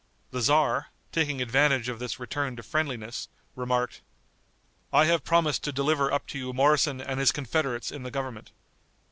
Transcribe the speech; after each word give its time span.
The 0.31 0.39
tzar, 0.39 0.87
taking 1.11 1.43
advantage 1.43 1.87
of 1.87 1.99
this 1.99 2.19
return 2.19 2.55
to 2.55 2.63
friendliness, 2.63 3.29
remarked, 3.55 4.01
"I 4.91 5.05
have 5.05 5.23
promised 5.23 5.63
to 5.65 5.71
deliver 5.71 6.11
up 6.11 6.25
to 6.29 6.39
you 6.39 6.53
Moroson 6.53 6.99
and 6.99 7.19
his 7.19 7.31
confederates 7.31 7.91
in 7.91 8.01
the 8.01 8.09
government. 8.09 8.51